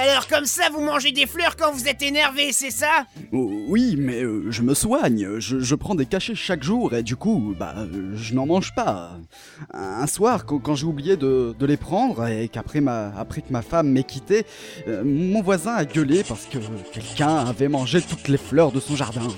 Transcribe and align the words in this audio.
Alors 0.00 0.26
comme 0.26 0.46
ça, 0.46 0.68
vous 0.72 0.80
mangez 0.80 1.12
des 1.12 1.26
fleurs 1.26 1.54
quand 1.56 1.70
vous 1.72 1.86
êtes 1.86 2.02
énervé, 2.02 2.50
c'est 2.52 2.70
ça? 2.70 3.04
Oh, 3.32 3.50
Oui, 3.68 3.94
mais 3.98 4.22
euh, 4.22 4.50
je 4.50 4.62
me 4.62 4.74
soigne, 4.74 5.38
je, 5.38 5.60
je 5.60 5.74
prends 5.74 5.94
des 5.94 6.06
cachets 6.06 6.34
chaque 6.34 6.62
jour 6.62 6.94
et 6.94 7.02
du 7.02 7.14
coup, 7.14 7.54
bah, 7.58 7.74
je 8.14 8.34
n'en 8.34 8.46
mange 8.46 8.74
pas. 8.74 9.18
Un 9.74 10.06
soir, 10.06 10.46
quand, 10.46 10.58
quand 10.58 10.74
j'ai 10.74 10.86
oublié 10.86 11.16
de, 11.16 11.54
de 11.58 11.66
les 11.66 11.76
prendre 11.76 12.26
et 12.26 12.48
qu'après 12.48 12.80
ma, 12.80 13.12
après 13.18 13.42
que 13.42 13.52
ma 13.52 13.60
femme 13.62 13.90
m'ait 13.90 14.02
quitté, 14.02 14.46
euh, 14.88 15.02
mon 15.04 15.42
voisin 15.42 15.74
a 15.74 15.84
gueulé 15.84 16.24
parce 16.24 16.46
que 16.46 16.58
quelqu'un 16.92 17.36
avait 17.36 17.68
mangé 17.68 18.00
toutes 18.00 18.28
les 18.28 18.38
fleurs 18.38 18.72
de 18.72 18.80
son 18.80 18.96
jardin. 18.96 19.28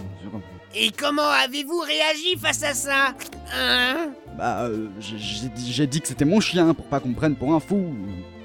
Et 0.77 0.91
comment 0.91 1.29
avez-vous 1.45 1.79
réagi 1.81 2.37
face 2.41 2.63
à 2.63 2.75
ça? 2.75 3.15
Hein? 3.57 4.11
Bah, 4.39 4.63
euh, 4.65 4.89
j'ai- 4.99 5.49
dit- 5.49 5.73
j'ai 5.73 5.87
dit 5.87 6.01
que 6.01 6.09
c'était 6.09 6.25
mon 6.25 6.41
chien 6.41 6.75
pour 6.75 6.87
pas 6.87 6.99
qu'on 7.01 7.11
me 7.11 7.15
prenne 7.15 7.37
pour 7.37 7.53
un 7.55 7.61
fou. 7.61 7.95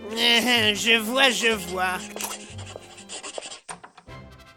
Je 0.73 0.97
vois, 0.97 1.29
je 1.29 1.53
vois. 1.69 1.97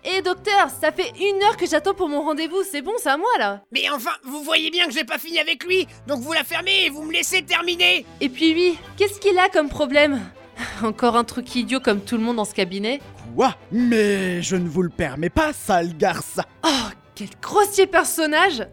Et 0.04 0.20
docteur, 0.20 0.68
ça 0.80 0.90
fait 0.90 1.12
une 1.20 1.42
heure 1.44 1.56
que 1.56 1.66
j'attends 1.66 1.94
pour 1.94 2.08
mon 2.08 2.22
rendez-vous, 2.22 2.62
c'est 2.68 2.82
bon, 2.82 2.92
c'est 2.98 3.08
à 3.08 3.16
moi 3.16 3.30
là. 3.38 3.62
Mais 3.70 3.88
enfin, 3.90 4.10
vous 4.24 4.42
voyez 4.42 4.70
bien 4.70 4.86
que 4.86 4.92
j'ai 4.92 5.04
pas 5.04 5.18
fini 5.18 5.38
avec 5.38 5.62
lui, 5.62 5.86
donc 6.08 6.20
vous 6.20 6.32
la 6.32 6.42
fermez 6.42 6.86
et 6.86 6.90
vous 6.90 7.02
me 7.02 7.12
laissez 7.12 7.42
terminer. 7.42 8.04
Et 8.20 8.28
puis 8.28 8.52
lui, 8.52 8.78
qu'est-ce 8.96 9.20
qu'il 9.20 9.38
a 9.38 9.48
comme 9.48 9.68
problème? 9.68 10.20
Encore 10.82 11.16
un 11.16 11.24
truc 11.24 11.54
idiot 11.54 11.78
comme 11.78 12.00
tout 12.00 12.16
le 12.16 12.22
monde 12.22 12.36
dans 12.36 12.44
ce 12.44 12.54
cabinet? 12.54 13.00
Quoi? 13.36 13.54
Mais 13.70 14.42
je 14.42 14.56
ne 14.56 14.68
vous 14.68 14.82
le 14.82 14.90
permets 14.90 15.30
pas, 15.30 15.52
sale 15.52 15.96
garce. 15.96 16.40
Oh, 16.64 16.88
quel 17.14 17.30
grossier 17.40 17.86
personnage 17.86 18.66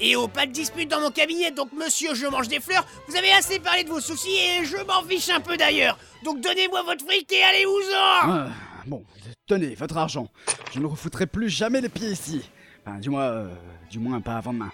Et 0.00 0.14
oh, 0.16 0.28
pas 0.28 0.46
de 0.46 0.52
dispute 0.52 0.90
dans 0.90 1.00
mon 1.00 1.10
cabinet, 1.10 1.50
donc 1.50 1.72
monsieur, 1.72 2.14
je 2.14 2.26
mange 2.26 2.48
des 2.48 2.60
fleurs, 2.60 2.84
vous 3.08 3.16
avez 3.16 3.32
assez 3.32 3.58
parlé 3.58 3.82
de 3.82 3.88
vos 3.88 4.00
soucis 4.00 4.36
et 4.36 4.64
je 4.64 4.76
m'en 4.76 5.02
fiche 5.02 5.30
un 5.30 5.40
peu 5.40 5.56
d'ailleurs. 5.56 5.98
Donc 6.24 6.40
donnez-moi 6.40 6.82
votre 6.82 7.04
fric 7.04 7.32
et 7.32 7.42
allez-vous-en 7.42 7.94
Ah, 8.22 8.46
Bon, 8.86 9.04
tenez, 9.46 9.74
votre 9.74 9.96
argent. 9.96 10.28
Je 10.74 10.80
ne 10.80 10.86
refoutrai 10.86 11.26
plus 11.26 11.48
jamais 11.48 11.80
les 11.80 11.88
pieds 11.88 12.10
ici. 12.10 12.42
Enfin, 12.84 12.98
du 12.98 13.10
moins, 13.10 13.22
euh, 13.22 13.48
du 13.90 13.98
moins 13.98 14.20
pas 14.20 14.36
avant 14.36 14.52
demain. 14.52 14.70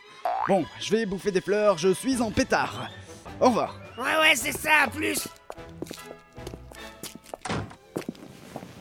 Bon, 0.49 0.65
je 0.81 0.91
vais 0.91 1.07
bouffer 1.07 1.31
des 1.31 1.41
fleurs, 1.43 1.79
je 1.79 1.93
suis 1.93 2.21
en 2.21 2.31
pétard. 2.31 2.89
Au 3.41 3.47
revoir. 3.47 3.79
Ouais, 3.99 4.17
ouais, 4.21 4.35
c'est 4.35 4.53
ça, 4.53 4.83
à 4.85 4.89
plus 4.89 5.29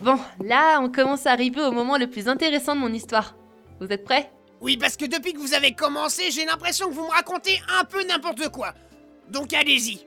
Bon, 0.02 0.17
là, 0.44 0.80
on 0.81 0.89
commence 0.89 1.25
à 1.25 1.31
arriver 1.34 1.62
au 1.62 1.72
moment 1.72 1.97
le 1.97 2.08
plus 2.08 2.28
intéressant 2.28 2.75
de 2.75 2.80
mon 2.80 2.94
histoire. 2.94 3.36
Vous 3.80 3.88
êtes 3.88 4.06
prêts? 4.06 4.31
Oui, 4.61 4.77
parce 4.77 4.97
que 4.97 5.05
depuis 5.05 5.33
que 5.33 5.39
vous 5.39 5.53
avez 5.53 5.73
commencé, 5.73 6.31
j'ai 6.31 6.45
l'impression 6.45 6.89
que 6.89 6.94
vous 6.94 7.05
me 7.05 7.11
racontez 7.11 7.59
un 7.80 7.83
peu 7.83 8.03
n'importe 8.05 8.50
quoi. 8.50 8.73
Donc 9.30 9.53
allez-y. 9.53 10.05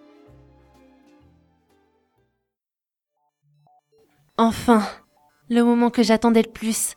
Enfin, 4.36 4.82
le 5.48 5.62
moment 5.62 5.90
que 5.90 6.02
j'attendais 6.02 6.42
le 6.42 6.50
plus. 6.50 6.96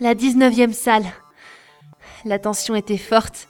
La 0.00 0.14
19e 0.14 0.72
salle. 0.72 1.04
La 2.24 2.38
tension 2.38 2.74
était 2.74 2.96
forte. 2.98 3.48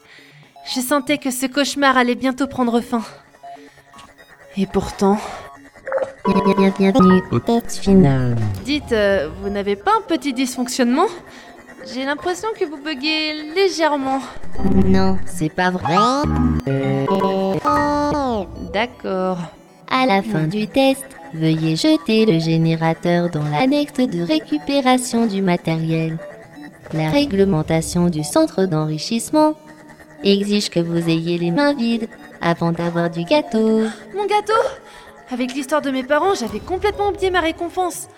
Je 0.74 0.80
sentais 0.80 1.18
que 1.18 1.30
ce 1.30 1.46
cauchemar 1.46 1.96
allait 1.96 2.14
bientôt 2.14 2.46
prendre 2.46 2.80
fin. 2.80 3.02
Et 4.56 4.66
pourtant, 4.66 5.18
Bienvenue 6.78 7.22
au 7.32 7.38
test 7.38 7.78
final. 7.78 8.36
dites, 8.64 8.92
euh, 8.92 9.28
vous 9.42 9.50
n'avez 9.50 9.76
pas 9.76 9.92
un 9.98 10.00
petit 10.00 10.32
dysfonctionnement? 10.32 11.06
J'ai 11.92 12.04
l'impression 12.04 12.48
que 12.58 12.64
vous 12.64 12.78
buguez 12.78 13.32
légèrement. 13.54 14.20
Non, 14.86 15.18
c'est 15.26 15.50
pas 15.50 15.70
vrai. 15.70 15.94
D'accord. 18.72 19.38
À 19.90 20.06
la 20.06 20.22
fin 20.22 20.44
du 20.44 20.66
test, 20.66 21.04
veuillez 21.34 21.76
jeter 21.76 22.26
le 22.26 22.38
générateur 22.38 23.30
dans 23.30 23.44
l'annexe 23.44 23.92
de 23.94 24.22
récupération 24.22 25.26
du 25.26 25.42
matériel. 25.42 26.18
La 26.92 27.10
réglementation 27.10 28.08
du 28.08 28.24
centre 28.24 28.64
d'enrichissement 28.64 29.54
exige 30.22 30.70
que 30.70 30.80
vous 30.80 31.08
ayez 31.08 31.38
les 31.38 31.50
mains 31.50 31.74
vides 31.74 32.08
avant 32.40 32.72
d'avoir 32.72 33.10
du 33.10 33.24
gâteau. 33.24 33.82
Mon 34.14 34.26
gâteau? 34.26 34.52
Avec 35.30 35.54
l'histoire 35.54 35.82
de 35.82 35.90
mes 35.90 36.02
parents, 36.02 36.34
j'avais 36.34 36.60
complètement 36.60 37.08
oublié 37.08 37.30
ma 37.30 37.40
récompense. 37.40 38.08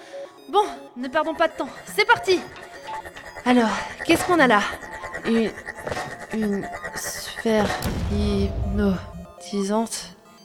Bon, 0.50 0.64
ne 0.96 1.08
perdons 1.08 1.34
pas 1.34 1.48
de 1.48 1.54
temps, 1.54 1.68
c'est 1.96 2.06
parti 2.06 2.38
Alors, 3.46 3.70
qu'est-ce 4.04 4.24
qu'on 4.24 4.40
a 4.40 4.48
là 4.48 4.60
Une... 5.24 5.50
Une 6.34 6.68
sphère 6.96 7.68
hypnotisante. 8.12 8.96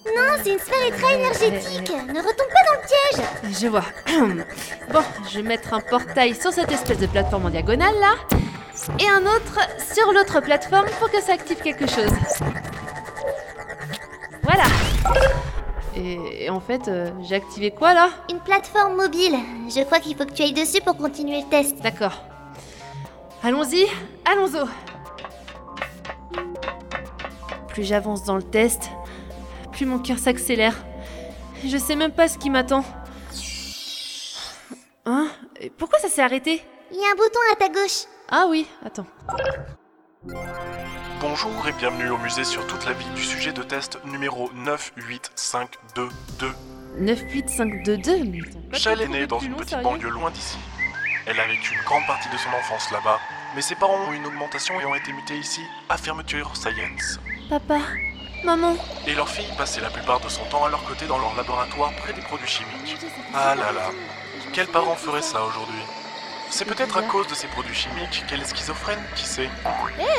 Non, 0.06 0.34
c'est 0.44 0.54
une 0.54 0.60
sphère 0.60 0.88
ultra 0.88 1.14
énergétique. 1.14 1.92
Ne 1.92 2.20
retombe 2.20 2.48
pas 2.48 2.64
dans 2.68 2.78
le 2.80 2.86
piège. 2.88 3.60
Je 3.60 3.68
vois. 3.68 3.86
bon, 4.94 5.02
je 5.30 5.40
vais 5.40 5.48
mettre 5.48 5.74
un 5.74 5.80
portail 5.80 6.36
sur 6.36 6.54
cette 6.54 6.72
espèce 6.72 7.00
de 7.00 7.08
plateforme 7.08 7.48
en 7.48 7.50
diagonale 7.50 7.96
là. 8.00 8.14
Et 9.00 9.10
un 9.10 9.26
autre 9.26 9.60
sur 9.92 10.14
l'autre 10.14 10.40
plateforme 10.40 10.88
pour 11.00 11.10
que 11.10 11.20
ça 11.22 11.34
active 11.34 11.58
quelque 11.58 11.88
chose. 11.88 12.14
Voilà. 14.44 14.66
Et, 15.96 16.46
et 16.46 16.50
en 16.52 16.60
fait, 16.60 16.88
euh, 16.88 17.10
j'ai 17.24 17.36
activé 17.36 17.72
quoi 17.72 17.96
là? 17.96 18.10
Une 18.30 18.40
plateforme 18.40 18.96
mobile. 18.96 19.36
Je 19.68 19.84
crois 19.84 20.00
qu'il 20.00 20.16
faut 20.16 20.26
que 20.26 20.34
tu 20.34 20.44
ailles 20.44 20.54
dessus 20.54 20.82
pour 20.82 20.96
continuer 20.98 21.42
le 21.42 21.50
test. 21.50 21.82
D'accord. 21.82 22.31
Allons-y, 23.44 23.88
allons-y. 24.26 24.68
Plus 27.70 27.84
j'avance 27.84 28.24
dans 28.24 28.36
le 28.36 28.44
test, 28.44 28.92
plus 29.72 29.86
mon 29.86 29.98
cœur 29.98 30.20
s'accélère. 30.20 30.76
Je 31.66 31.78
sais 31.78 31.96
même 31.96 32.12
pas 32.12 32.28
ce 32.28 32.38
qui 32.38 32.50
m'attend. 32.50 32.84
Hein? 35.06 35.28
Et 35.60 35.70
Pourquoi 35.72 35.98
ça 36.00 36.08
s'est 36.08 36.22
arrêté? 36.22 36.62
Il 36.92 36.98
y 36.98 37.04
a 37.04 37.12
un 37.12 37.16
bouton 37.16 37.40
à 37.52 37.56
ta 37.56 37.70
gauche. 37.70 38.06
Ah 38.30 38.46
oui, 38.50 38.68
attends. 38.86 39.08
Bonjour 41.20 41.52
et 41.68 41.72
bienvenue 41.74 42.10
au 42.10 42.18
musée 42.18 42.44
sur 42.44 42.66
toute 42.68 42.86
la 42.86 42.94
vie 42.94 43.10
du 43.16 43.24
sujet 43.24 43.54
de 43.54 43.64
test 43.64 43.98
numéro 44.06 44.52
98522. 44.54 46.50
98522 47.00 48.24
mais 48.26 48.38
ils 48.38 48.58
ont 48.58 48.62
pas 48.70 48.78
Shell 48.78 48.98
fait 49.00 49.04
est 49.06 49.08
née 49.08 49.26
beaucoup 49.26 49.46
dans 49.46 49.52
une 49.52 49.56
petite 49.56 49.82
banlieue 49.82 50.10
loin 50.10 50.30
d'ici. 50.30 50.58
Elle 51.28 51.40
a 51.40 51.46
vécu 51.48 51.76
une 51.76 51.84
grande 51.84 52.06
partie 52.08 52.30
de 52.30 52.38
son 52.38 52.50
enfance 52.50 52.92
là-bas, 52.92 53.20
mais 53.56 53.62
ses 53.62 53.76
parents 53.76 54.00
ont 54.08 54.12
eu 54.12 54.16
une 54.16 54.26
augmentation 54.26 54.80
et 54.80 54.86
ont 54.86 54.96
été 54.96 55.14
mutés 55.14 55.38
ici 55.38 55.62
à 55.90 55.98
Fermeture 55.98 56.56
Science. 56.56 57.20
Papa, 57.50 57.80
maman. 58.44 58.76
Et 59.06 59.14
leur 59.14 59.30
fille 59.30 59.52
passait 59.58 59.82
la 59.82 59.90
plupart 59.90 60.20
de 60.20 60.30
son 60.30 60.44
temps 60.46 60.66
à 60.66 60.70
leur 60.70 60.84
côté 60.84 61.06
dans 61.06 61.20
leur 61.20 61.36
laboratoire 61.36 61.92
près 61.98 62.14
des 62.14 62.22
produits 62.22 62.48
chimiques. 62.48 62.98
Ah 63.36 63.56
là 63.56 63.72
là, 63.72 63.92
quel 64.54 64.68
parent 64.68 64.96
ferait 64.96 65.22
ça. 65.22 65.44
aujourd'hui? 65.44 65.82
C'est 66.50 66.66
peut-être 66.66 66.98
à 66.98 67.04
cause 67.04 67.28
de 67.28 67.36
ces 67.36 67.48
produits 67.48 67.76
chimiques 67.76 68.26
qu'elle 68.28 68.42
est 68.42 68.46
schizophrène, 68.46 69.00
qui 69.16 69.26
sait? 69.26 69.50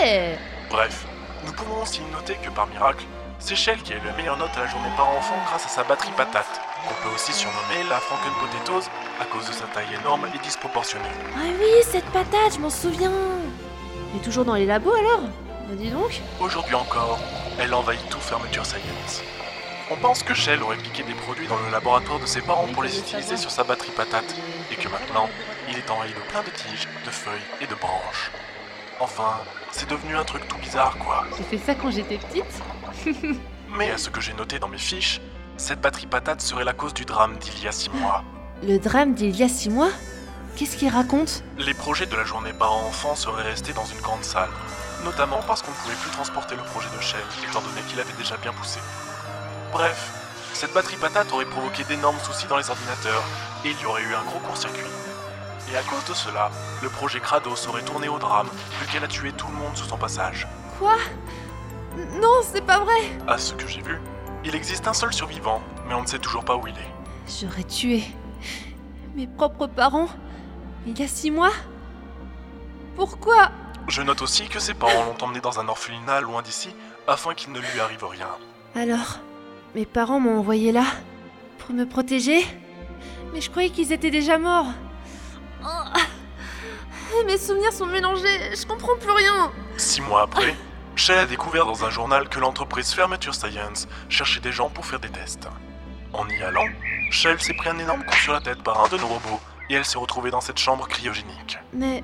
Eh. 0.03 0.37
Bref, 0.71 1.05
nous 1.45 1.53
pouvons 1.53 1.83
aussi 1.83 2.01
noter 2.13 2.37
que 2.37 2.49
par 2.51 2.67
miracle, 2.69 3.05
c'est 3.39 3.57
Shell 3.57 3.83
qui 3.83 3.93
a 3.93 3.97
eu 3.97 4.01
le 4.01 4.13
meilleur 4.17 4.37
note 4.39 4.57
à 4.57 4.61
la 4.61 4.67
journée 4.69 4.89
par 4.97 5.09
enfant 5.11 5.35
grâce 5.47 5.67
à 5.67 5.69
sa 5.69 5.83
batterie 5.83 6.13
patate, 6.17 6.61
qu'on 6.87 6.95
peut 7.03 7.15
aussi 7.15 7.33
surnommer 7.33 7.89
la 7.89 7.99
Franken 8.01 8.33
Potatoes 8.41 8.89
à 9.21 9.25
cause 9.25 9.47
de 9.47 9.53
sa 9.53 9.67
taille 9.67 9.95
énorme 10.01 10.27
et 10.35 10.39
disproportionnée. 10.39 11.05
Ah 11.37 11.41
oui, 11.59 11.83
cette 11.83 12.07
patate, 12.07 12.55
je 12.55 12.59
m'en 12.59 12.71
souviens. 12.71 13.13
Elle 14.13 14.21
est 14.21 14.25
toujours 14.25 14.45
dans 14.45 14.55
les 14.55 14.67
labos 14.67 14.95
alors? 14.95 15.23
Bah 15.69 15.75
dis 15.75 15.91
donc. 15.91 16.21
Aujourd'hui 16.41 16.75
encore, 16.75 17.19
elle 17.59 17.73
envahit 17.73 18.09
tout 18.09 18.21
Fermeture 18.21 18.67
Science. 18.67 19.23
On 19.91 19.97
pense 19.97 20.23
que 20.23 20.35
Shell 20.35 20.63
aurait 20.63 20.77
piqué 20.77 21.03
des 21.03 21.15
produits 21.15 21.47
dans 21.47 21.59
le 21.59 21.71
laboratoire 21.71 22.19
de 22.19 22.27
ses 22.27 22.41
parents 22.41 22.67
pour 22.73 22.83
les 22.83 22.99
utiliser 22.99 23.37
sur 23.37 23.51
sa 23.51 23.63
batterie 23.63 23.91
patate, 23.91 24.35
et 24.71 24.77
que 24.77 24.89
maintenant, 24.89 25.29
il 25.69 25.77
est 25.77 25.91
envahi 25.91 26.11
de 26.11 26.31
plein 26.31 26.43
de 26.43 26.51
tiges, 26.51 26.89
de 27.05 27.11
feuilles 27.11 27.41
et 27.61 27.67
de 27.67 27.75
branches. 27.75 28.31
Enfin, 29.01 29.41
c'est 29.71 29.89
devenu 29.89 30.17
un 30.17 30.25
truc 30.25 30.47
tout 30.49 30.57
bizarre 30.59 30.97
quoi. 30.99 31.25
J'ai 31.37 31.45
fait 31.45 31.65
ça 31.65 31.75
quand 31.75 31.91
j'étais 31.91 32.19
petite. 32.19 32.63
Mais 33.69 33.91
à 33.91 33.99
ce 33.99 34.11
que 34.11 34.21
j'ai 34.21 34.33
noté 34.35 34.59
dans 34.59 34.69
mes 34.69 34.79
fiches, 34.79 35.21
cette 35.57 35.81
batterie 35.81 36.07
patate 36.07 36.41
serait 36.41 36.65
la 36.65 36.73
cause 36.73 36.95
du 36.95 37.05
drame 37.05 37.37
d'il 37.39 37.63
y 37.63 37.69
a 37.69 37.73
six 37.73 37.91
mois. 37.91 38.25
Le 38.63 38.79
drame 38.79 39.15
d'il 39.15 39.37
y 39.37 39.43
a 39.43 39.49
six 39.49 39.71
mois? 39.71 39.91
Qu'est-ce 40.57 40.77
qu'il 40.77 40.89
raconte? 40.89 41.43
Les 41.59 41.75
projets 41.75 42.07
de 42.07 42.17
la 42.17 42.25
journée 42.25 42.53
parents-enfants 42.53 43.15
seraient 43.15 43.43
restés 43.43 43.73
dans 43.73 43.85
une 43.85 44.01
grande 44.01 44.25
salle, 44.25 44.51
notamment 45.05 45.41
parce 45.47 45.63
qu'on 45.63 45.71
ne 45.71 45.77
pouvait 45.77 45.95
plus 45.95 46.11
transporter 46.11 46.57
le 46.57 46.63
projet 46.63 46.89
de 46.95 47.01
Shell, 47.01 47.21
étant 47.49 47.61
donné 47.61 47.81
qu'il 47.89 47.99
avait 48.01 48.13
déjà 48.19 48.37
bien 48.37 48.53
poussé. 48.53 48.81
Bref, 49.73 50.13
cette 50.53 50.75
batterie 50.75 50.97
patate 50.97 51.33
aurait 51.33 51.47
provoqué 51.47 51.85
d'énormes 51.85 52.19
soucis 52.23 52.47
dans 52.47 52.59
les 52.59 52.69
ordinateurs, 52.69 53.23
et 53.65 53.71
il 53.71 53.81
y 53.81 53.87
aurait 53.87 54.03
eu 54.03 54.15
un 54.15 54.23
gros 54.25 54.41
court-circuit. 54.41 54.85
Et 55.73 55.77
à 55.77 55.83
cause 55.83 56.05
de 56.05 56.15
cela, 56.15 56.51
le 56.83 56.89
projet 56.91 57.21
Kratos 57.21 57.67
aurait 57.69 57.83
tourné 57.83 58.09
au 58.09 58.19
drame, 58.19 58.49
vu 58.81 58.87
qu'elle 58.89 59.05
a 59.05 59.09
tué 59.09 59.33
tout 59.33 59.47
le 59.47 59.55
monde 59.55 59.77
sous 59.77 59.87
son 59.89 59.97
passage. 59.97 60.47
Quoi? 60.79 60.97
Non, 62.21 62.41
c'est 62.43 62.65
pas 62.65 62.81
vrai 62.81 63.01
À 63.27 63.39
ce 63.39 63.55
que 63.55 63.67
j'ai 63.67 63.81
vu, 63.81 63.99
il 64.45 64.55
existe 64.55 64.87
un 64.89 64.93
seul 64.93 65.13
survivant, 65.13 65.61
mais 65.87 65.95
on 65.95 66.03
ne 66.03 66.07
sait 66.07 66.19
toujours 66.19 66.45
pas 66.45 66.57
où 66.57 66.67
il 66.67 66.75
est. 66.75 66.93
J'aurais 67.41 67.65
tué 67.65 68.03
mes 69.15 69.27
propres 69.27 69.67
parents 69.67 70.09
il 70.87 70.99
y 70.99 71.03
a 71.03 71.09
six 71.09 71.31
mois 71.31 71.53
Pourquoi? 72.97 73.51
Je 73.89 74.03
note 74.03 74.23
aussi 74.23 74.49
que 74.49 74.59
ses 74.59 74.75
parents 74.75 75.05
l'ont 75.05 75.25
emmené 75.25 75.41
dans 75.41 75.61
un 75.61 75.69
orphelinat 75.69 76.21
loin 76.21 76.43
d'ici, 76.43 76.71
afin 77.07 77.35
qu'il 77.35 77.53
ne 77.53 77.59
lui 77.59 77.81
arrive 77.81 78.05
rien. 78.05 78.29
Alors, 78.75 79.19
mes 79.75 79.87
parents 79.87 80.21
m'ont 80.21 80.39
envoyé 80.39 80.73
là 80.73 80.85
Pour 81.59 81.75
me 81.75 81.85
protéger 81.85 82.45
Mais 83.33 83.41
je 83.41 83.51
croyais 83.51 83.71
qu'ils 83.71 83.93
étaient 83.93 84.11
déjà 84.11 84.39
morts. 84.39 84.73
Oh. 85.65 85.99
Mes 87.27 87.39
souvenirs 87.39 87.73
sont 87.73 87.87
mélangés, 87.87 88.57
je 88.57 88.67
comprends 88.67 88.97
plus 88.99 89.11
rien. 89.11 89.53
Six 89.77 90.01
mois 90.01 90.23
après, 90.23 90.57
Shell 90.95 91.19
a 91.19 91.27
découvert 91.27 91.67
dans 91.67 91.85
un 91.85 91.91
journal 91.91 92.29
que 92.29 92.39
l'entreprise 92.39 92.93
Fermeture 92.93 93.35
Science 93.35 93.89
cherchait 94.09 94.41
des 94.41 94.53
gens 94.53 94.69
pour 94.69 94.85
faire 94.87 95.01
des 95.01 95.09
tests. 95.09 95.49
En 96.13 96.29
y 96.29 96.43
allant, 96.43 96.67
Shell 97.11 97.41
s'est 97.41 97.55
pris 97.55 97.71
un 97.71 97.79
énorme 97.79 98.05
coup 98.05 98.17
sur 98.17 98.33
la 98.33 98.41
tête 98.41 98.63
par 98.63 98.85
un 98.85 98.89
de 98.89 98.99
nos 98.99 99.07
robots 99.07 99.41
et 99.71 99.75
elle 99.75 99.85
s'est 99.85 99.99
retrouvée 99.99 100.31
dans 100.31 100.41
cette 100.41 100.59
chambre 100.59 100.87
cryogénique. 100.87 101.59
Mais. 101.73 102.03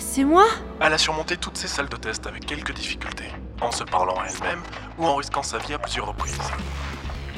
C'est 0.00 0.24
moi? 0.24 0.44
Elle 0.80 0.92
a 0.92 0.98
surmonté 0.98 1.36
toutes 1.36 1.56
ces 1.56 1.68
salles 1.68 1.88
de 1.88 1.96
test 1.96 2.26
avec 2.26 2.46
quelques 2.46 2.72
difficultés, 2.72 3.30
en 3.60 3.70
se 3.70 3.84
parlant 3.84 4.16
à 4.16 4.26
elle-même 4.26 4.60
ou 4.98 5.06
en 5.06 5.14
risquant 5.14 5.44
sa 5.44 5.58
vie 5.58 5.74
à 5.74 5.78
plusieurs 5.78 6.06
reprises. 6.06 6.36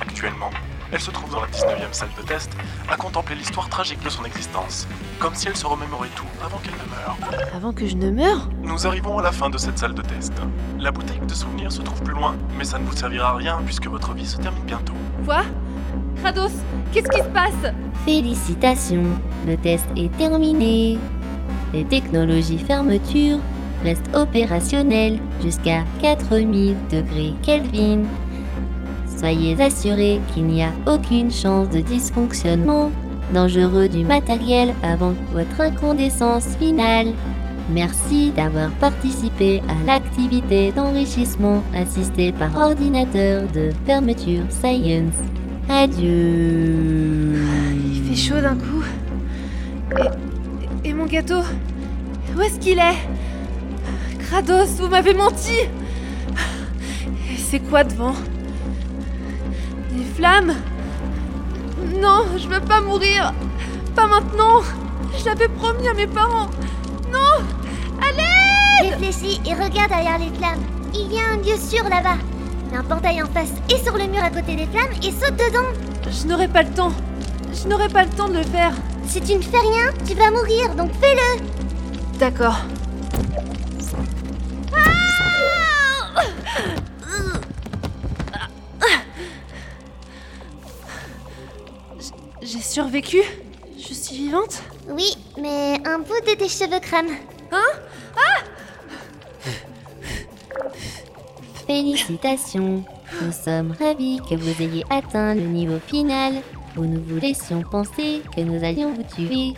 Actuellement, 0.01 0.51
elle 0.93 1.01
se 1.01 1.11
trouve 1.11 1.31
dans 1.31 1.41
la 1.41 1.49
19e 1.49 1.93
salle 1.93 2.09
de 2.17 2.23
test 2.23 2.51
à 2.91 2.97
contempler 2.97 3.35
l'histoire 3.35 3.69
tragique 3.69 4.03
de 4.05 4.09
son 4.11 4.25
existence, 4.25 4.87
comme 5.19 5.35
si 5.35 5.49
elle 5.49 5.57
se 5.57 5.67
remémorait 5.67 6.11
tout 6.15 6.27
avant 6.45 6.59
qu'elle 6.59 6.75
ne 6.75 6.91
meure. 6.91 7.17
Avant 7.55 7.73
que 7.73 7.87
je 7.87 7.97
ne 7.97 8.11
meure 8.11 8.49
Nous 8.63 8.87
arrivons 8.87 9.19
à 9.19 9.23
la 9.23 9.33
fin 9.33 9.51
de 9.51 9.59
cette 9.59 9.79
salle 9.79 9.95
de 9.95 10.03
test. 10.03 10.33
La 10.79 10.93
bouteille 10.93 11.21
de 11.27 11.35
souvenirs 11.35 11.73
se 11.73 11.83
trouve 11.83 12.03
plus 12.03 12.15
loin, 12.15 12.37
mais 12.59 12.65
ça 12.65 12.79
ne 12.79 12.85
vous 12.85 12.97
servira 12.97 13.31
à 13.31 13.35
rien 13.35 13.61
puisque 13.65 13.87
votre 13.87 14.13
vie 14.13 14.27
se 14.27 14.37
termine 14.37 14.65
bientôt. 14.65 14.95
Quoi? 15.25 15.43
Kratos, 16.23 16.53
qu'est-ce 16.93 17.09
qui 17.09 17.19
se 17.19 17.29
passe? 17.29 17.73
Félicitations, 18.05 19.05
le 19.47 19.57
test 19.57 19.87
est 19.97 20.15
terminé. 20.17 20.99
Les 21.73 21.85
technologies 21.85 22.59
fermeture 22.59 23.39
restent 23.83 24.15
opérationnelles 24.15 25.19
jusqu'à 25.43 25.85
4000 26.01 26.77
degrés 26.91 27.35
Kelvin. 27.43 28.03
Soyez 29.17 29.61
assurés 29.61 30.21
qu'il 30.33 30.47
n'y 30.47 30.63
a 30.63 30.73
aucune 30.87 31.31
chance 31.31 31.71
de 31.71 31.81
dysfonctionnement 31.81 32.91
dangereux 33.33 33.89
du 33.89 34.05
matériel 34.05 34.75
avant 34.83 35.15
votre 35.33 35.61
incandescence 35.61 36.47
finale. 36.59 37.09
Merci 37.71 38.31
d'avoir 38.31 38.71
participé 38.73 39.63
à 39.69 39.87
l'activité 39.87 40.71
d'enrichissement 40.71 41.63
assistée 41.75 42.33
par 42.33 42.57
ordinateur 42.57 43.45
de 43.53 43.71
fermeture 43.87 44.45
Science. 44.51 45.15
Adieu. 45.69 47.43
Il 47.85 48.03
fait 48.09 48.15
chaud 48.15 48.41
d'un 48.41 48.55
coup. 48.55 48.85
Et, 50.85 50.93
mon 50.93 51.07
gâteau 51.07 51.43
Où 52.37 52.41
est-ce 52.41 52.59
qu'il 52.61 52.79
est? 52.79 54.19
Kratos, 54.21 54.77
vous 54.79 54.89
m'avez 54.89 55.15
menti 55.15 55.53
c'est 57.49 57.61
quoi 57.61 57.85
devant? 57.85 58.15
Des 59.97 60.05
flammes 60.05 60.53
Non, 62.03 62.27
je 62.37 62.47
veux 62.49 62.61
pas 62.61 62.83
mourir 62.83 63.33
Pas 63.95 64.07
maintenant 64.07 64.61
Je 65.17 65.25
l'avais 65.25 65.49
promis 65.49 65.89
à 65.89 65.95
mes 65.95 66.07
parents 66.07 66.51
Non 67.11 67.43
Allez 68.03 68.91
Réfléchis 68.91 69.41
et 69.47 69.55
regarde 69.55 69.89
derrière 69.89 70.19
les 70.19 70.37
flammes. 70.37 70.63
Il 70.93 71.11
y 71.11 71.19
a 71.19 71.31
un 71.33 71.37
lieu 71.39 71.57
sûr 71.59 71.85
là-bas. 71.85 72.19
Un 72.75 72.85
portail 72.85 73.23
en 73.23 73.27
face 73.27 73.53
et 73.71 73.83
sur 73.83 73.97
le 73.97 74.07
mur 74.07 74.23
à 74.23 74.29
côté 74.29 74.55
des 74.55 74.67
flammes 74.67 74.93
et 75.03 75.11
saute 75.13 75.37
dedans. 75.37 75.73
Je 76.11 76.27
n'aurai 76.27 76.49
pas 76.49 76.63
le 76.63 76.71
temps 76.71 76.93
Je 77.55 77.67
n'aurai 77.67 77.89
pas 77.89 78.05
le 78.05 78.11
temps 78.11 78.29
de 78.29 78.37
le 78.37 78.45
faire 78.45 78.73
Si 79.07 79.23
tu 79.23 79.35
ne 79.35 79.41
fais 79.41 79.61
rien, 79.61 79.95
tu 80.07 80.15
vas 80.15 80.31
mourir, 80.31 80.75
donc 80.75 80.91
fais-le. 81.01 82.19
D'accord. 82.19 82.59
J'ai 92.57 92.63
survécu 92.63 93.19
Je 93.77 93.93
suis 93.93 94.17
vivante 94.17 94.63
Oui, 94.89 95.15
mais 95.39 95.79
un 95.85 95.99
bout 95.99 96.21
de 96.27 96.35
tes 96.37 96.49
cheveux 96.49 96.81
crament. 96.81 97.11
Félicitations. 101.67 102.83
Nous 103.21 103.33
sommes 103.33 103.75
ravis 103.79 104.21
que 104.29 104.37
vous 104.37 104.63
ayez 104.63 104.85
atteint 104.89 105.35
le 105.35 105.43
niveau 105.43 105.79
final 105.87 106.37
où 106.79 106.85
nous 106.87 107.03
vous 107.03 107.21
laissions 107.21 107.63
penser 107.63 108.23
que 108.35 108.41
nous 108.41 108.65
allions 108.65 108.95
vous 108.95 109.03
tuer. 109.03 109.53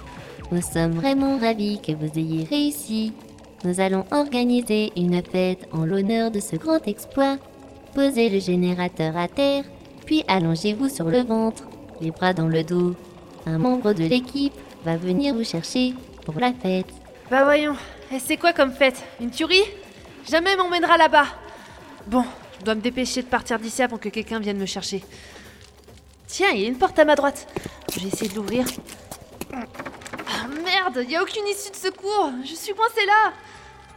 Nous 0.51 0.63
sommes 0.63 0.93
vraiment 0.93 1.39
ravis 1.39 1.81
que 1.81 1.93
vous 1.93 2.19
ayez 2.19 2.45
réussi. 2.51 3.13
Nous 3.65 3.79
allons 3.79 4.07
organiser 4.11 4.93
une 4.97 5.23
fête 5.23 5.69
en 5.73 5.85
l'honneur 5.85 6.33
de 6.33 6.41
ce 6.41 6.57
grand 6.57 6.85
exploit. 6.89 7.37
Posez 7.95 8.29
le 8.29 8.41
générateur 8.41 9.17
à 9.17 9.29
terre, 9.29 9.65
puis 10.05 10.25
allongez-vous 10.27 10.89
sur 10.89 11.05
le 11.11 11.21
ventre, 11.21 11.68
les 12.01 12.11
bras 12.11 12.33
dans 12.33 12.49
le 12.49 12.63
dos. 12.65 12.95
Un 13.47 13.59
membre 13.59 13.93
de 13.93 14.05
l'équipe 14.05 14.53
va 14.85 14.97
venir 14.97 15.35
vous 15.35 15.45
chercher 15.45 15.95
pour 16.25 16.39
la 16.39 16.53
fête. 16.53 16.87
Bah 17.31 17.45
voyons, 17.45 17.77
et 18.13 18.19
c'est 18.19 18.37
quoi 18.37 18.53
comme 18.53 18.73
fête? 18.73 19.03
Une 19.21 19.31
tuerie? 19.31 19.65
Jamais 20.31 20.57
m'emmènera 20.57 20.97
là-bas 20.97 21.27
Bon, 22.07 22.25
je 22.59 22.65
dois 22.65 22.75
me 22.75 22.81
dépêcher 22.81 23.23
de 23.23 23.27
partir 23.29 23.59
d'ici 23.59 23.83
avant 23.83 23.99
que 23.99 24.09
quelqu'un 24.09 24.41
vienne 24.41 24.59
me 24.59 24.67
chercher. 24.67 25.03
Tiens, 26.27 26.49
il 26.55 26.61
y 26.61 26.65
a 26.65 26.69
une 26.69 26.79
porte 26.79 26.99
à 26.99 27.05
ma 27.05 27.17
droite. 27.17 27.47
Je 27.93 28.01
vais 28.01 28.09
essayer 28.09 28.29
de 28.31 28.35
l'ouvrir. 28.37 28.67
Ah 29.53 30.47
merde, 30.65 31.01
il 31.05 31.11
y 31.11 31.17
a 31.17 31.23
aucune 31.23 31.47
issue 31.47 31.71
de 31.71 31.77
secours. 31.77 32.31
Je 32.45 32.55
suis 32.55 32.75
coincée 32.75 33.07
là. 33.07 33.33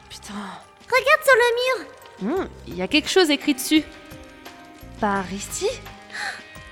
Putain. 0.09 0.33
Regarde 0.87 1.23
sur 1.23 1.35
le 1.35 2.29
mur. 2.33 2.37
Hmm, 2.43 2.47
Il 2.67 2.75
y 2.75 2.81
a 2.81 2.87
quelque 2.87 3.09
chose 3.09 3.29
écrit 3.29 3.53
dessus. 3.53 3.83
Par 4.99 5.31
ici? 5.33 5.67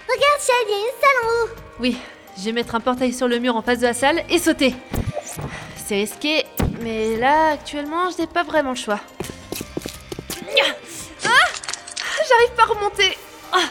Regarde, 0.09 0.41
Shell, 0.41 0.55
il 0.67 0.71
y 0.71 0.73
a 0.73 0.79
une 0.79 0.99
salle 0.99 1.19
en 1.23 1.27
haut. 1.27 1.49
Oui, 1.79 1.97
je 2.35 2.43
vais 2.45 2.51
mettre 2.51 2.73
un 2.73 2.79
portail 2.79 3.13
sur 3.13 3.27
le 3.27 3.37
mur 3.37 3.55
en 3.55 3.61
face 3.61 3.77
de 3.77 3.83
la 3.83 3.93
salle 3.93 4.23
et 4.27 4.39
sauter. 4.39 4.73
C'est 5.75 5.97
risqué, 5.97 6.45
mais 6.81 7.15
là, 7.15 7.51
actuellement, 7.51 8.09
je 8.09 8.17
n'ai 8.21 8.27
pas 8.27 8.41
vraiment 8.43 8.71
le 8.71 8.75
choix. 8.75 8.99
Ah 11.25 11.29
J'arrive 12.27 12.55
pas 12.55 12.63
à 12.63 12.65
remonter. 12.65 13.17
Ah 13.51 13.69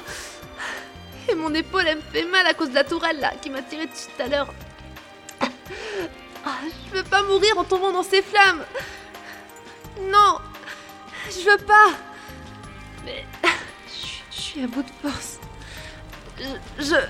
et 1.29 1.35
mon 1.35 1.52
épaule, 1.55 1.85
elle 1.87 1.96
me 1.96 2.02
fait 2.02 2.25
mal 2.25 2.46
à 2.46 2.55
cause 2.55 2.70
de 2.70 2.75
la 2.75 2.84
tourelle 2.84 3.19
là 3.20 3.32
qui 3.43 3.50
m'a 3.50 3.62
tiré 3.62 3.87
tout 3.87 4.23
à 4.23 4.29
l'heure. 4.29 4.55
Ah, 5.41 6.61
je 6.87 6.96
veux 6.96 7.05
pas 7.05 7.23
mourir 7.25 7.58
en 7.58 7.64
tombant 7.64 7.93
dans 7.93 8.02
ces 8.05 8.23
flammes. 8.23 8.64
Non, 10.00 10.38
je 11.26 11.50
veux 11.50 11.58
pas. 11.58 11.91
Mais 13.05 13.25
je 14.32 14.41
suis 14.41 14.62
à 14.62 14.67
bout 14.69 14.82
de 14.82 14.91
force. 15.02 15.38
Je. 16.38 16.61
je- 16.79 17.08